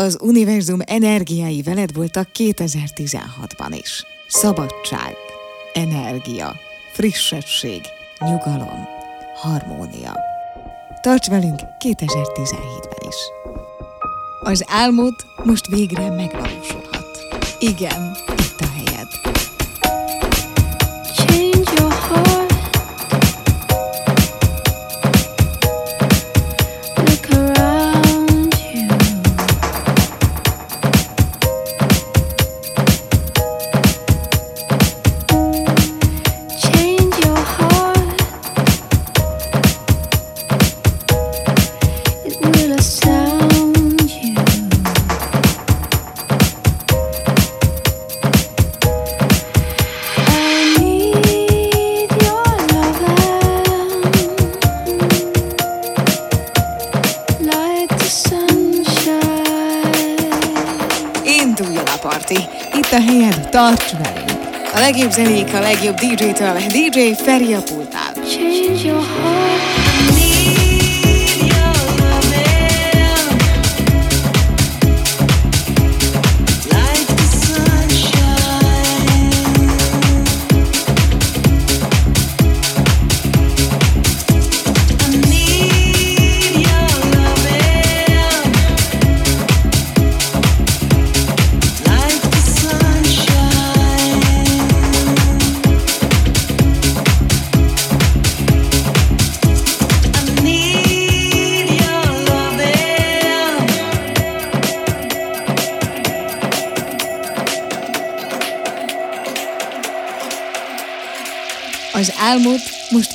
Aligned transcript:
az 0.00 0.16
univerzum 0.20 0.78
energiái 0.84 1.62
veled 1.62 1.94
voltak 1.94 2.28
2016-ban 2.38 3.78
is. 3.82 4.04
Szabadság, 4.28 5.14
energia, 5.72 6.56
frissesség, 6.92 7.80
nyugalom, 8.18 8.88
harmónia. 9.34 10.16
Tarts 11.00 11.28
velünk 11.28 11.60
2017-ben 11.78 13.08
is. 13.08 13.16
Az 14.40 14.64
álmod 14.66 15.14
most 15.44 15.66
végre 15.66 16.10
megvalósulhat. 16.10 17.18
Igen, 17.58 18.16
itt 18.38 18.60
a 18.60 18.68
helyed. 18.76 19.39
Tarts 63.60 63.90
velünk! 63.90 64.74
A 64.74 64.78
legjobb 64.78 65.10
zenék 65.10 65.54
a 65.54 65.60
legjobb 65.60 65.94
DJ-től, 65.94 66.52
DJ 66.52 67.12
Feri 67.12 67.54
a 67.54 67.62
pult 67.62 67.89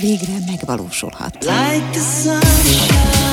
végre 0.06 0.38
megvalósulhat. 0.46 1.34
Like 1.40 1.90
the 1.92 2.00
sunshine. 2.22 3.26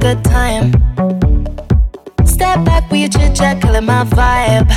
Good 0.00 0.24
time. 0.24 0.72
Step 2.24 2.64
back 2.64 2.90
with 2.90 3.00
your 3.00 3.10
chit 3.10 3.36
chat, 3.36 3.60
killing 3.60 3.84
my 3.84 4.04
vibe. 4.04 4.68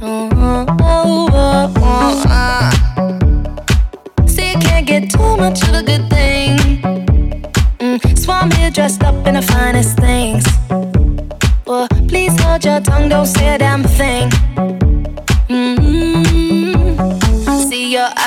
Mm-hmm. 0.00 0.76
Oh, 0.82 1.28
oh, 1.32 1.72
oh, 1.76 2.24
uh. 2.28 2.70
See, 4.26 4.50
you 4.50 4.58
can't 4.58 4.86
get 4.86 5.10
too 5.10 5.36
much 5.36 5.62
of 5.62 5.74
a 5.74 5.82
good 5.82 6.10
thing. 6.10 6.58
Mm, 7.78 8.18
so 8.18 8.32
I'm 8.32 8.50
here 8.50 8.70
dressed 8.70 9.02
up 9.04 9.26
in 9.26 9.34
the 9.34 9.42
finest 9.42 9.96
things. 9.98 10.44
Well, 11.66 11.88
please 12.08 12.38
hold 12.40 12.64
your 12.64 12.80
tongue, 12.80 13.08
don't 13.08 13.26
say 13.26 13.54
a 13.54 13.58
damn 13.58 13.84
thing. 13.84 14.30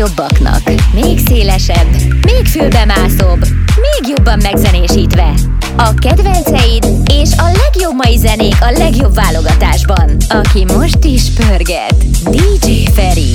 A 0.00 0.02
legjobbaknak. 0.02 0.62
Még 0.94 1.18
szélesebb, 1.26 1.86
még 2.22 2.46
fülbemászóbb, 2.46 3.40
még 3.76 4.14
jobban 4.16 4.38
megzenésítve. 4.42 5.34
A 5.76 5.94
kedvenceid 5.94 6.86
és 7.12 7.30
a 7.36 7.44
legjobb 7.44 7.94
mai 8.04 8.16
zenék 8.16 8.56
a 8.60 8.70
legjobb 8.70 9.14
válogatásban. 9.14 10.16
Aki 10.28 10.64
most 10.64 11.04
is 11.04 11.22
pörget. 11.30 12.04
DJ 12.30 12.84
Feri. 12.94 13.32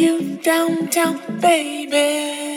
You 0.00 0.36
downtown, 0.38 1.20
baby. 1.40 2.49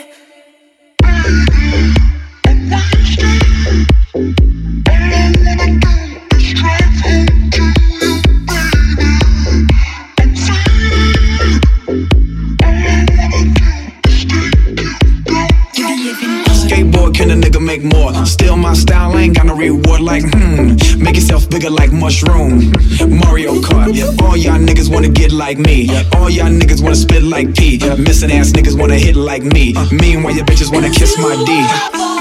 Still 18.26 18.56
my 18.56 18.74
style, 18.74 19.18
ain't 19.18 19.36
got 19.36 19.46
no 19.46 19.56
reward 19.56 20.02
like, 20.02 20.24
hmm. 20.24 20.76
Make 21.04 21.16
yourself 21.16 21.50
bigger 21.50 21.70
like 21.70 21.92
mushroom. 21.92 22.72
Mario 23.08 23.56
Kart, 23.62 24.22
all 24.22 24.38
y'all 24.38 24.60
niggas 24.60 24.92
wanna 24.92 25.10
get 25.10 25.32
like 25.32 25.58
me. 25.58 25.90
All 26.16 26.30
y'all 26.30 26.48
niggas 26.48 26.82
wanna 26.82 26.96
spit 26.96 27.24
like 27.24 27.56
P. 27.56 27.80
Missing 27.98 28.32
ass 28.32 28.52
niggas 28.52 28.80
wanna 28.80 28.98
hit 28.98 29.16
like 29.16 29.44
me. 29.44 29.74
Meanwhile, 29.92 30.36
your 30.36 30.46
bitches 30.46 30.72
wanna 30.72 30.90
kiss 30.90 31.18
my 31.18 31.36
D. 31.46 32.13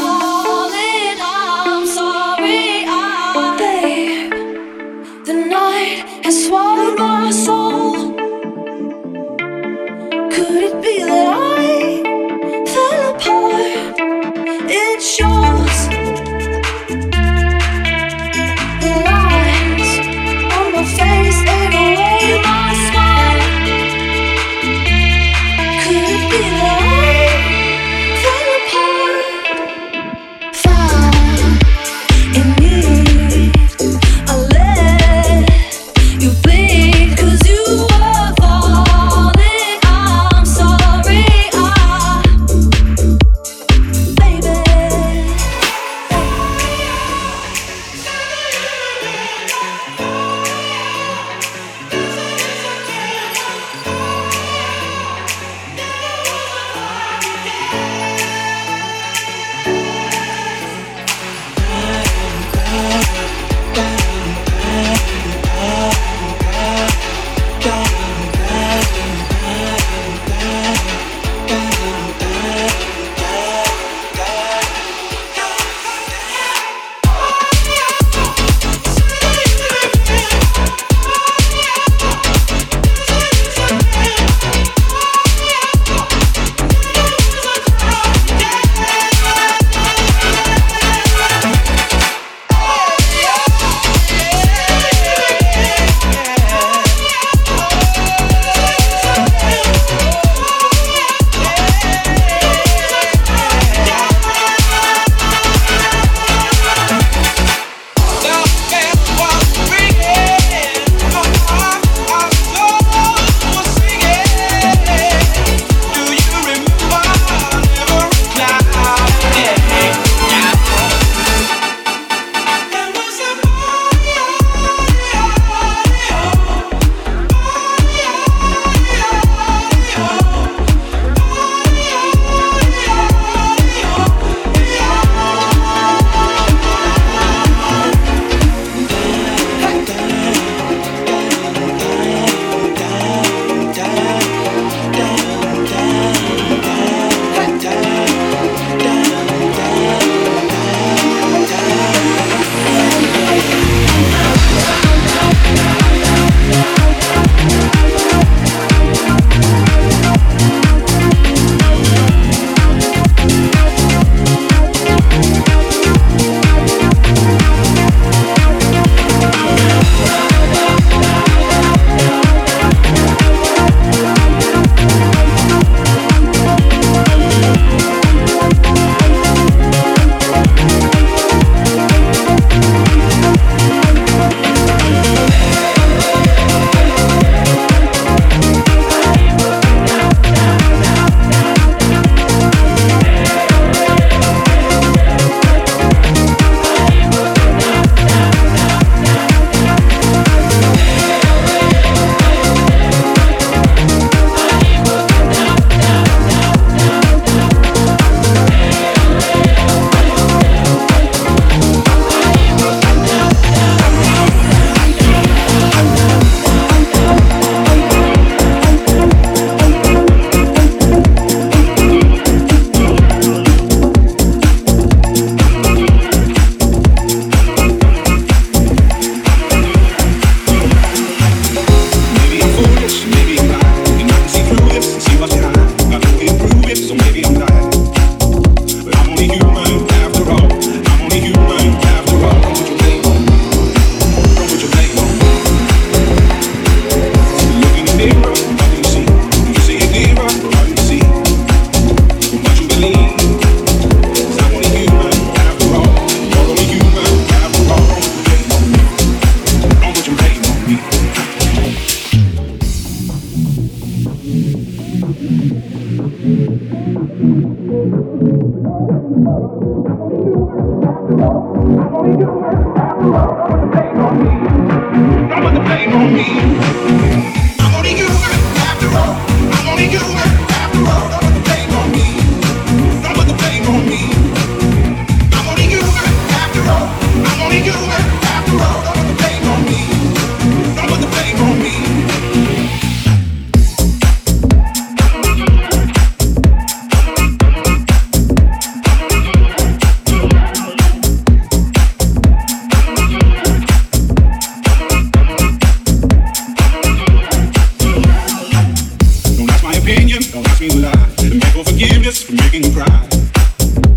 And 311.18 311.40
beg 311.40 311.52
for 311.52 311.64
forgiveness 311.64 312.22
for 312.22 312.32
making 312.32 312.64
you 312.64 312.72
cry. 312.72 313.08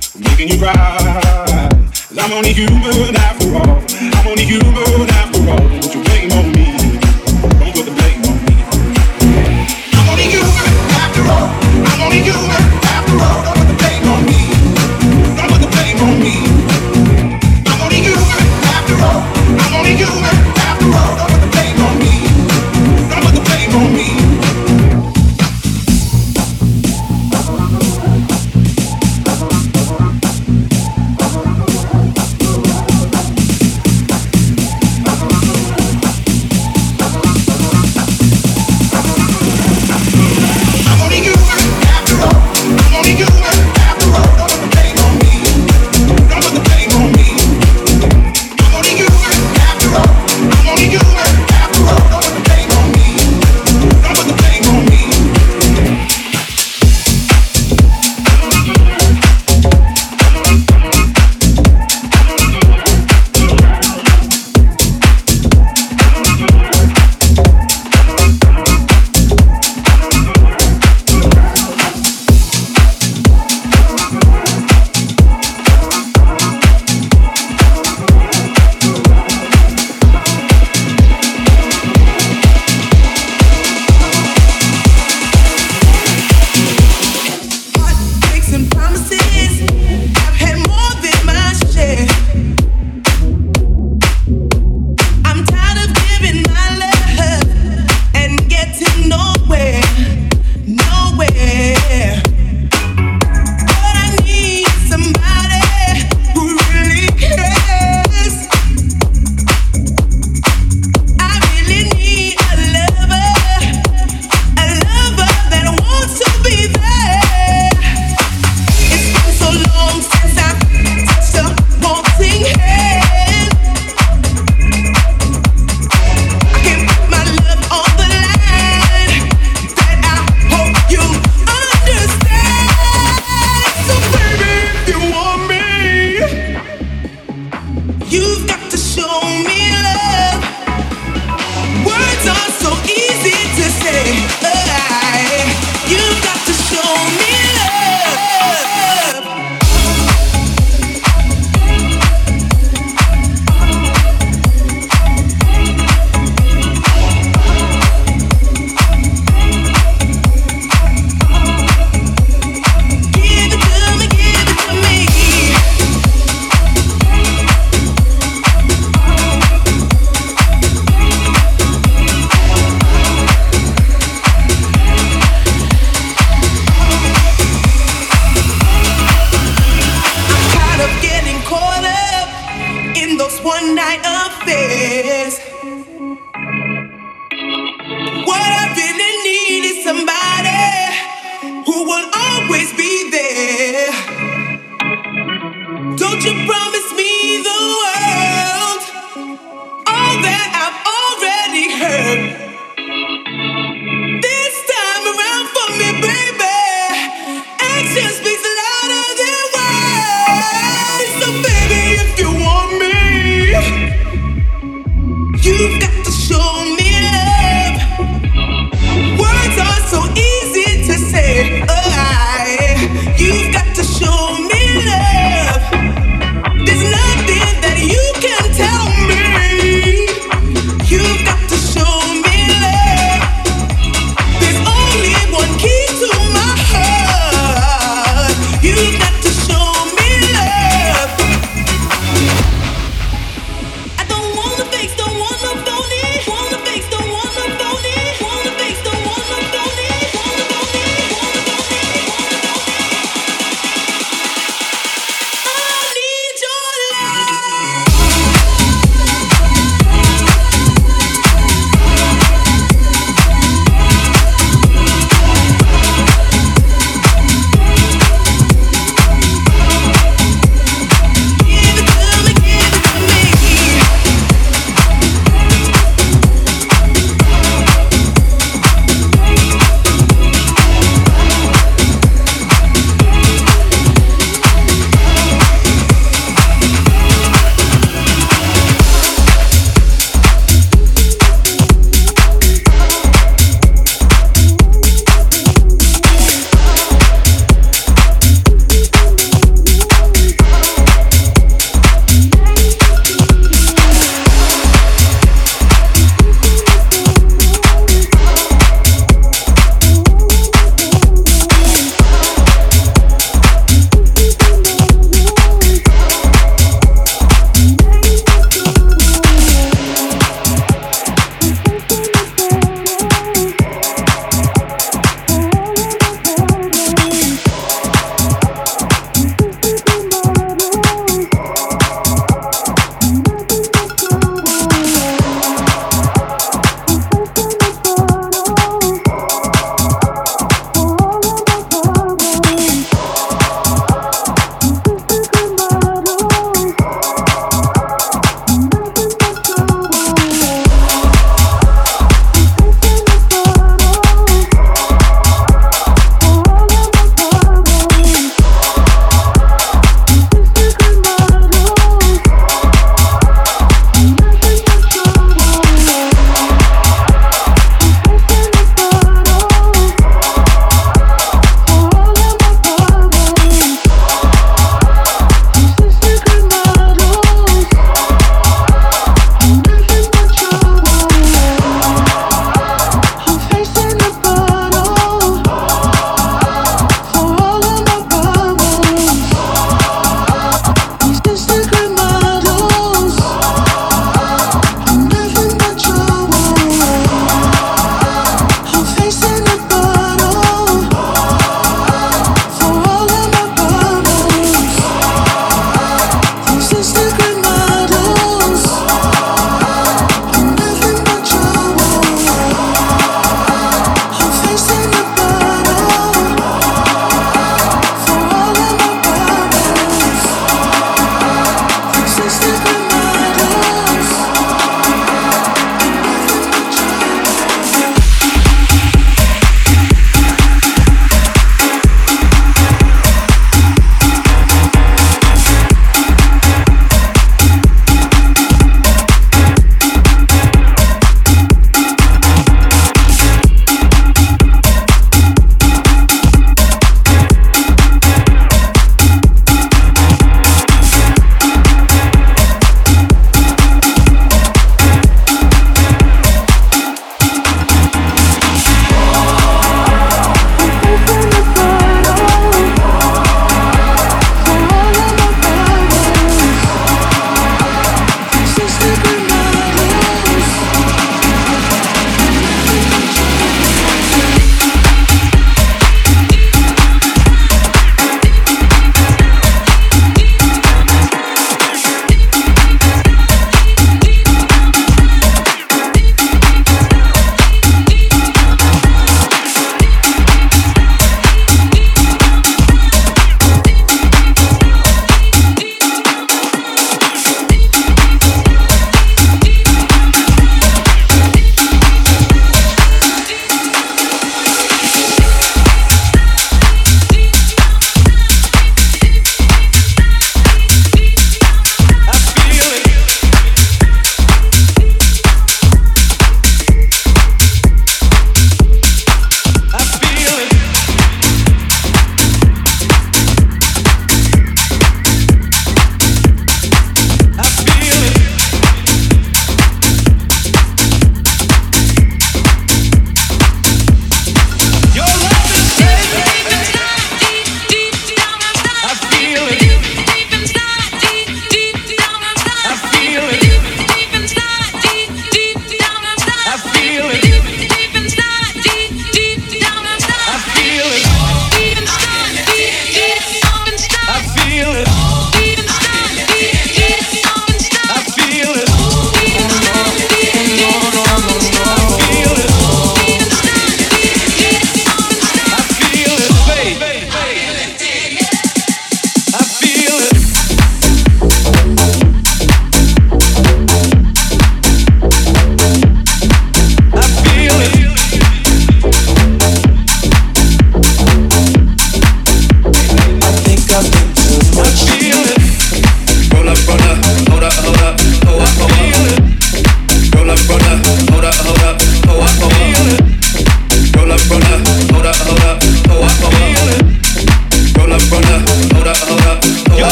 For 0.00 0.18
making 0.18 0.48
you 0.48 0.58
cry. 0.58 0.74
i 0.74 1.68
I'm 2.18 2.32
only 2.32 2.52
human 2.52 3.16
after 3.16 3.54
all. 3.54 3.84
I'm 3.90 4.26
only 4.26 4.44
human 4.44 5.10
after 5.10 5.50
all. 5.50 5.95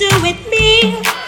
do 0.00 0.08
with 0.22 0.48
me. 0.48 1.19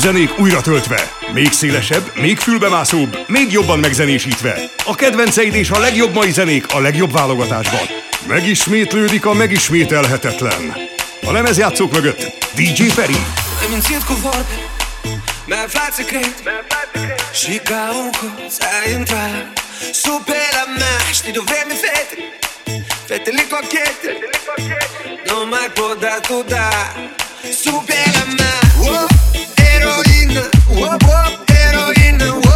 Zenék 0.00 0.38
újra 0.38 0.60
töltve. 0.60 1.12
Még 1.32 1.52
szélesebb, 1.52 2.12
még 2.14 2.38
fülbemászóbb, 2.38 3.18
még 3.26 3.52
jobban 3.52 3.78
megzenésítve. 3.78 4.60
A 4.84 4.94
kedvenceid 4.94 5.54
és 5.54 5.70
a 5.70 5.78
legjobb 5.78 6.14
mai 6.14 6.30
zenék 6.30 6.74
a 6.74 6.80
legjobb 6.80 7.12
válogatásban. 7.12 7.80
Megismétlődik 8.26 9.26
a 9.26 9.32
megismételhetetlen. 9.32 10.76
A 11.26 11.32
lemezjátszók 11.32 11.92
mögött 11.92 12.46
DJ 12.54 12.82
Feri. 12.82 13.16
Mi-am 15.46 15.62
aflat 15.64 15.94
secret 15.94 16.42
Și 17.32 17.60
ca 17.64 17.90
un 18.02 18.10
colț 18.20 18.56
ai 18.60 18.92
intrat 18.92 19.62
Sub 19.92 20.28
la 20.28 20.64
mea 20.78 20.98
Știi 21.12 21.32
de 21.32 21.40
vreme 21.44 21.74
fete 21.82 22.16
Fetele 23.06 23.42
cochete 23.50 24.18
Nu 25.26 25.46
mai 25.50 25.70
pot 25.74 26.00
da 26.00 26.18
tu 26.22 26.44
da 26.48 26.68
mea 28.36 28.60
oh. 28.80 29.59
heroína, 29.80 30.42
wop 30.68 31.50
heroína. 31.50 32.49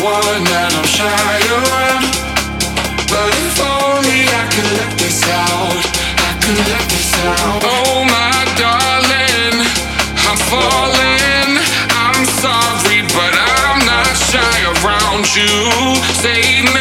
one 0.00 0.44
that 0.48 0.72
I'm 0.72 0.88
shy 0.88 1.36
around. 1.52 2.08
But 3.12 3.30
if 3.44 3.56
only 3.60 4.24
I 4.32 4.44
could 4.48 4.70
let 4.80 4.92
this 4.96 5.20
out, 5.28 5.76
I 6.24 6.32
could 6.40 6.56
let 6.72 6.84
this 6.88 7.12
out. 7.20 7.60
Oh 7.60 8.08
my 8.08 8.40
darling, 8.56 9.60
I'm 10.24 10.40
falling. 10.48 11.60
I'm 11.92 12.24
sorry, 12.40 13.04
but 13.12 13.32
I'm 13.36 13.84
not 13.84 14.08
shy 14.16 14.56
around 14.80 15.28
you. 15.36 15.52
Save 16.16 16.72
me. 16.74 16.79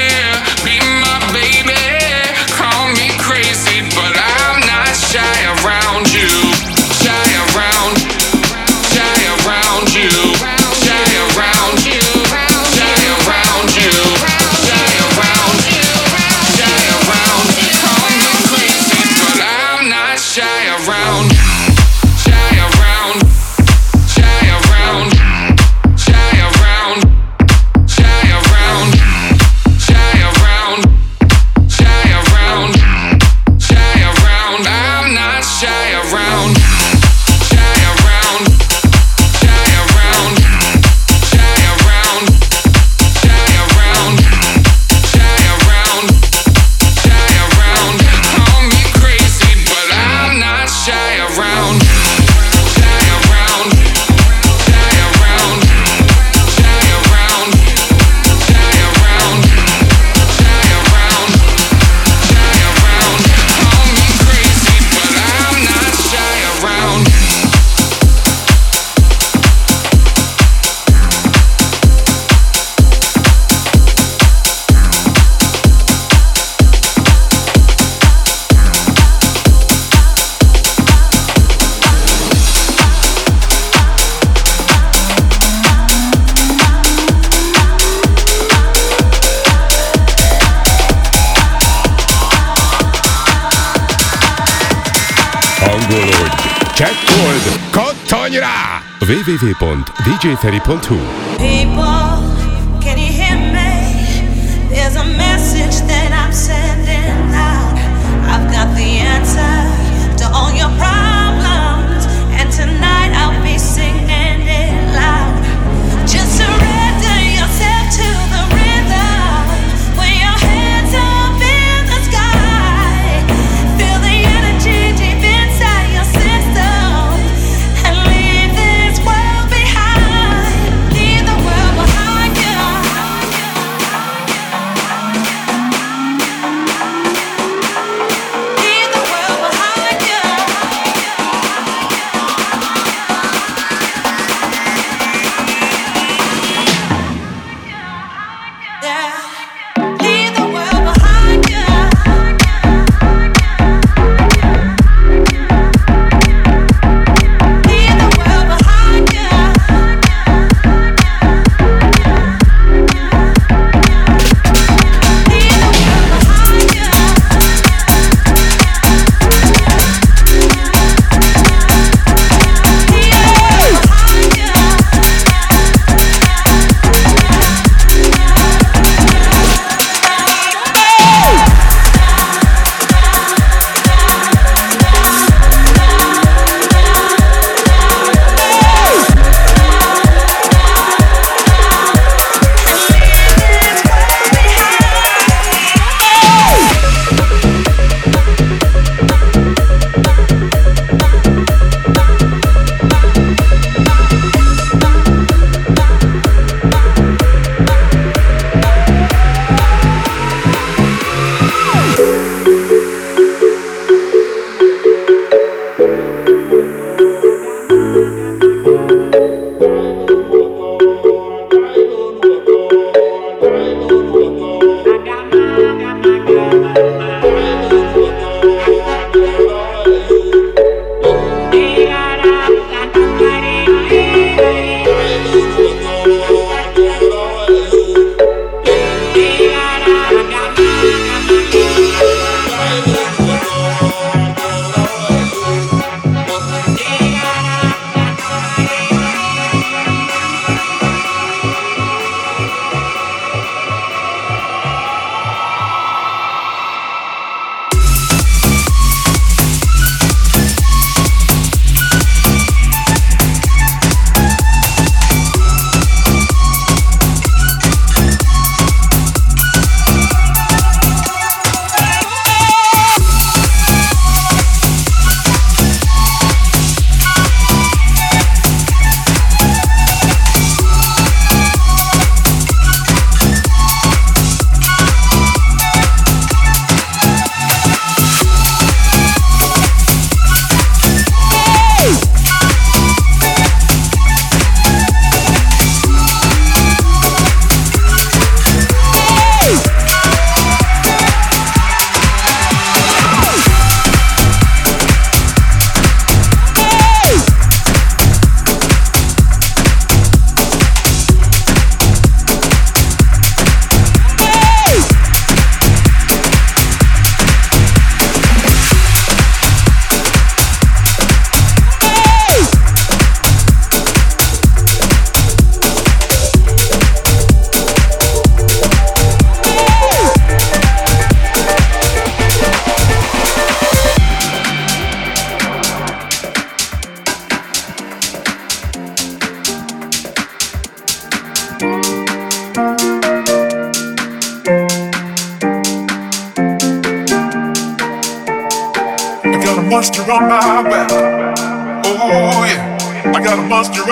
Kattanj 98.29 98.37
rá! 98.39 98.81
www.djferry.hu 99.01 100.97
People, 101.37 102.08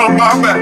on 0.07 0.17
my 0.17 0.41
back. 0.41 0.56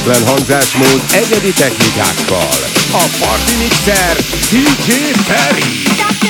Hihetetlen 0.00 0.28
hangzásmód 0.28 1.02
egyedi 1.12 1.52
technikákkal. 1.52 2.58
A 2.92 3.04
Party 3.18 3.56
Mixer 3.56 4.16
DJ 4.50 4.90
Ferry. 5.12 6.29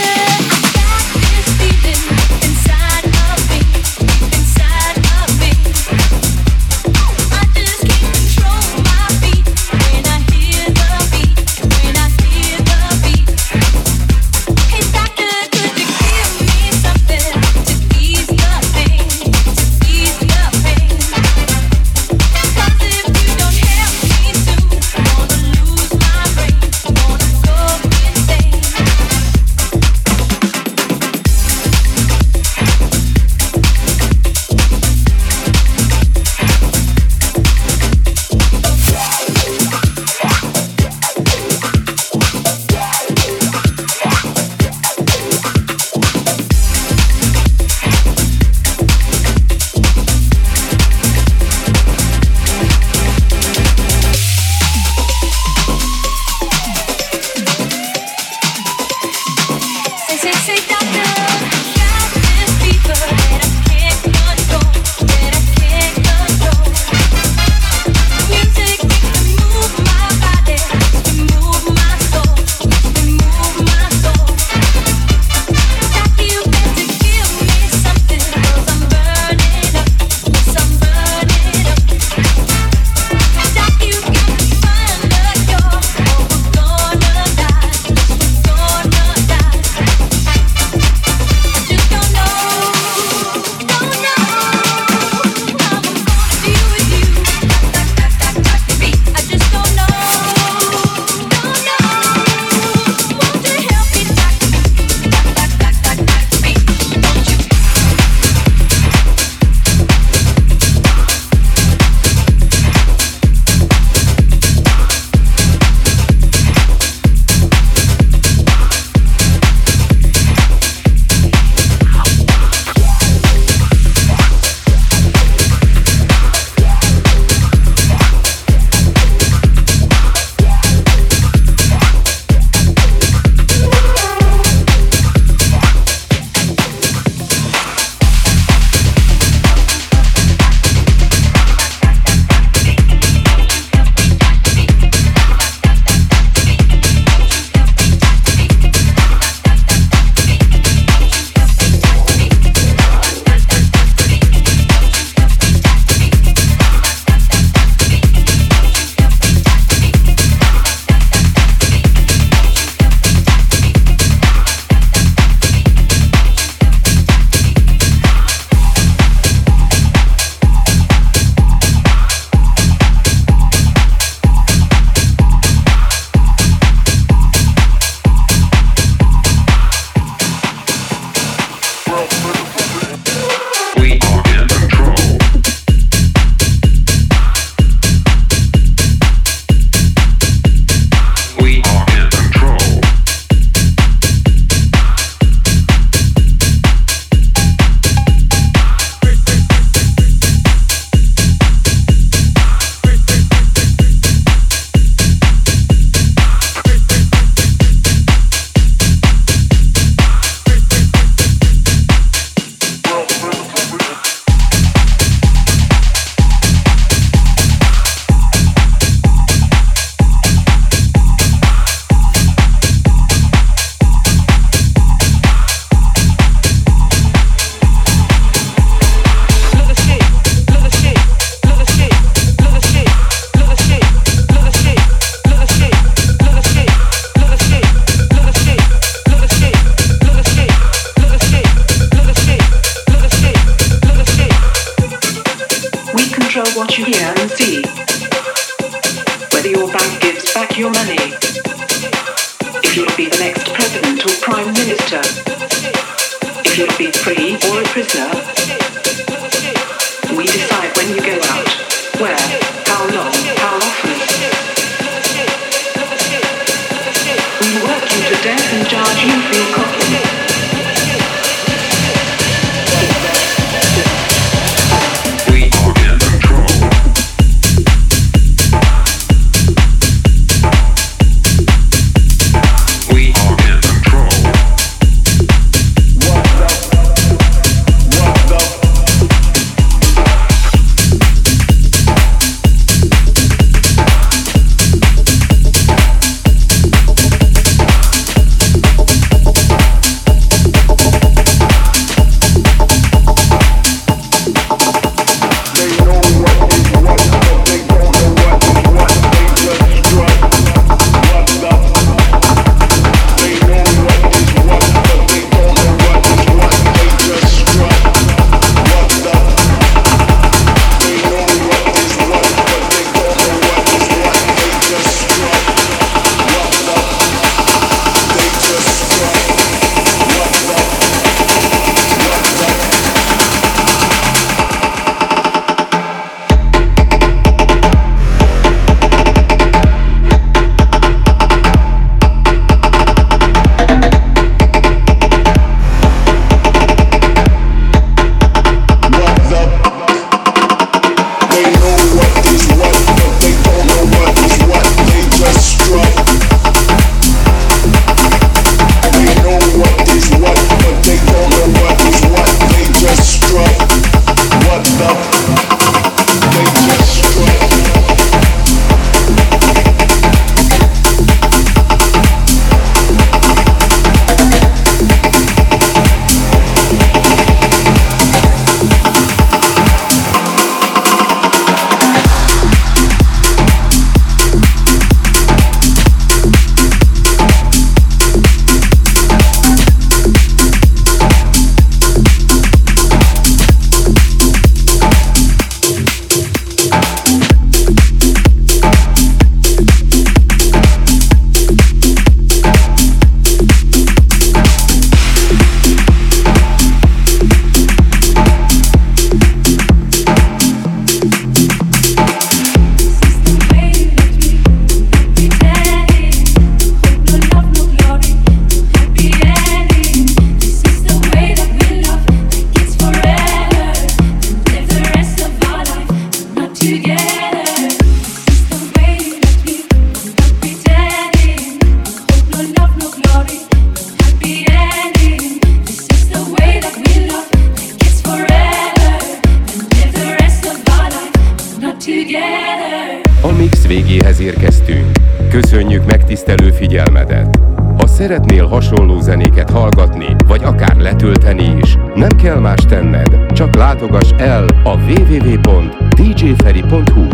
Szeretnél 448.00 448.46
hasonló 448.46 449.00
zenéket 449.00 449.50
hallgatni, 449.50 450.16
vagy 450.26 450.44
akár 450.44 450.76
letölteni 450.76 451.56
is, 451.62 451.76
nem 451.94 452.08
kell 452.08 452.38
más 452.38 452.64
tenned, 452.68 453.32
csak 453.32 453.54
látogass 453.54 454.10
el 454.16 454.46
a 454.64 454.76
www.djferi.hu 454.76 455.86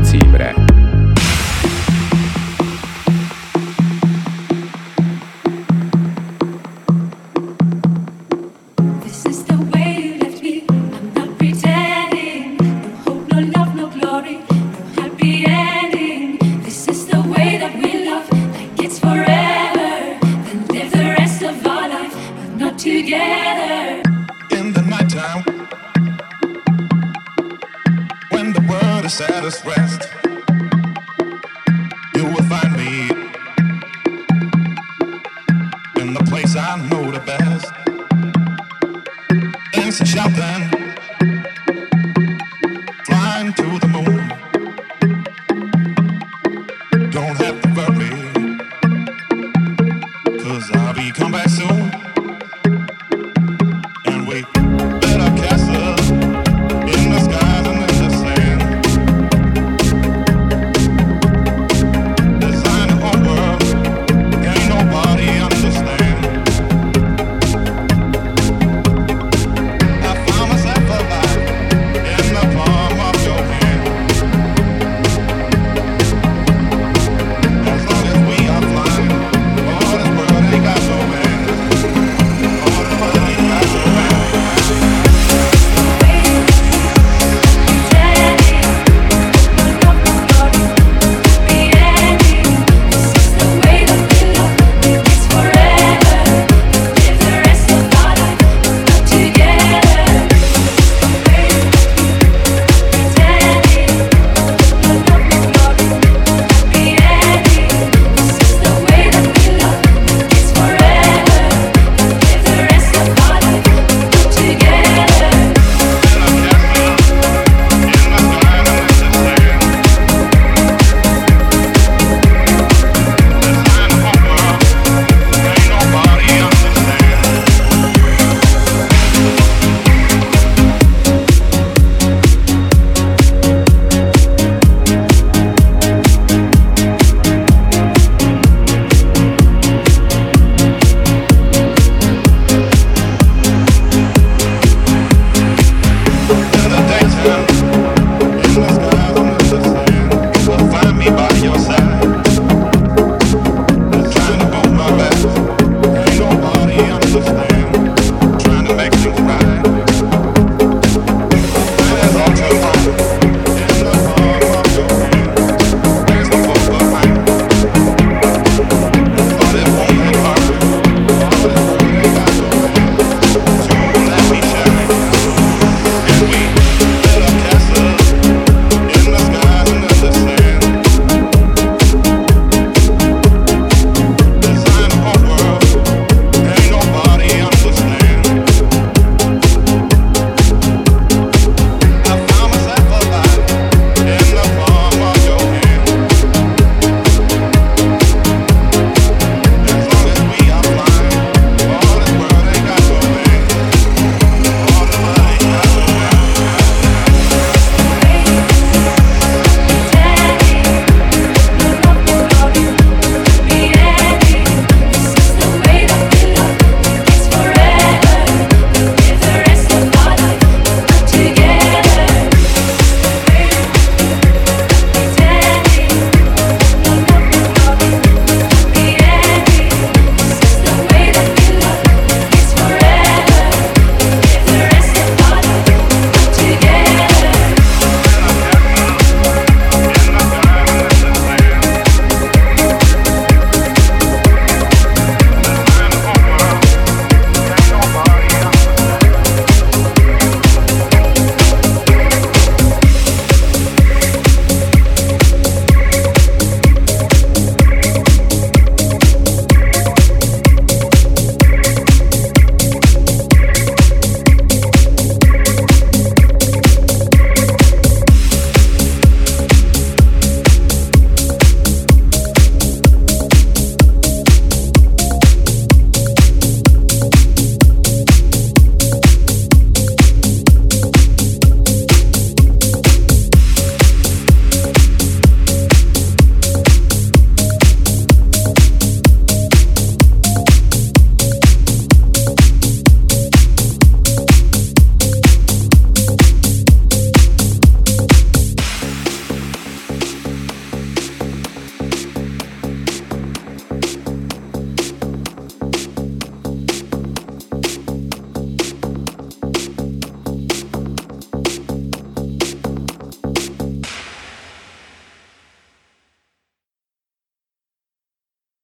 címre. 0.02 0.65